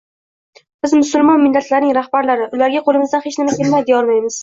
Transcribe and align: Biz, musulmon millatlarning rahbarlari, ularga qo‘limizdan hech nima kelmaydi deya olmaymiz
Biz, 0.85 0.95
musulmon 1.01 1.43
millatlarning 1.43 1.95
rahbarlari, 1.99 2.51
ularga 2.59 2.85
qo‘limizdan 2.91 3.27
hech 3.31 3.43
nima 3.45 3.59
kelmaydi 3.63 3.93
deya 3.93 4.05
olmaymiz 4.05 4.39